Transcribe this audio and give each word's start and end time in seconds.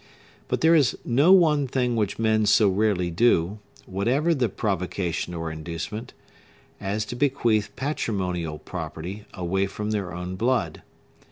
But 0.47 0.61
there 0.61 0.73
is 0.73 0.97
no 1.05 1.31
one 1.31 1.67
thing 1.67 1.95
which 1.95 2.17
men 2.17 2.47
so 2.47 2.69
rarely 2.69 3.11
do, 3.11 3.59
whatever 3.85 4.33
the 4.33 4.49
provocation 4.49 5.35
or 5.35 5.51
inducement, 5.51 6.15
as 6.79 7.05
to 7.05 7.15
bequeath 7.15 7.75
patrimonial 7.75 8.57
property 8.57 9.25
away 9.35 9.67
from 9.67 9.91
their 9.91 10.11
own 10.11 10.37
blood. 10.37 10.81